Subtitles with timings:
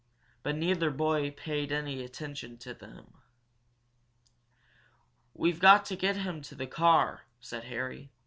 [0.41, 3.21] But neither boy paid any attention to him.
[5.35, 8.09] "We've got to get him to the car," said Harry.